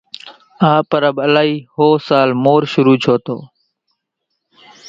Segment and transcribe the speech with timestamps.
[0.69, 3.39] آ پرٻ الائي ۿو سال مور شرو ڇون تون